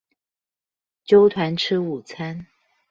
[1.03, 2.47] 揪團吃午餐